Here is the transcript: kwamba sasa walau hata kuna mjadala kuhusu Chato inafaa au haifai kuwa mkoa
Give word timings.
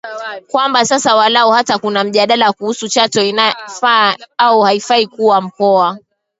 kwamba 0.47 0.85
sasa 0.85 1.15
walau 1.15 1.51
hata 1.51 1.77
kuna 1.77 2.03
mjadala 2.03 2.53
kuhusu 2.53 2.87
Chato 2.89 3.21
inafaa 3.21 4.15
au 4.37 4.61
haifai 4.61 5.07
kuwa 5.07 5.41
mkoa 5.41 5.97